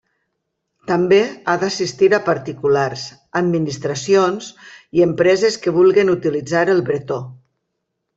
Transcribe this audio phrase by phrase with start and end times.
[0.91, 1.17] També
[1.51, 3.03] ha d'assistir a particulars,
[3.41, 4.47] administracions
[5.01, 7.21] i empreses que vulguin utilitzar el bretó.